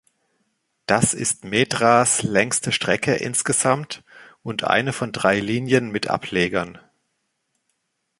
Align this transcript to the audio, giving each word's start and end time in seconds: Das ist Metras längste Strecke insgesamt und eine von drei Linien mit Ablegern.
Das 0.87 1.13
ist 1.13 1.45
Metras 1.45 2.23
längste 2.23 2.71
Strecke 2.71 3.13
insgesamt 3.13 4.03
und 4.41 4.63
eine 4.63 4.93
von 4.93 5.11
drei 5.11 5.39
Linien 5.39 5.91
mit 5.91 6.07
Ablegern. 6.07 6.79